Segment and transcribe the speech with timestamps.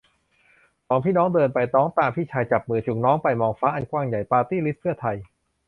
[0.87, 5.17] สองพี่น้อง เดินไป น้องตามพี่ชาย จับมือจูงน้องไป มองฟ้าอันกว้างใหญ่ ปาร์ตี้ลิสต์เพื่อไทย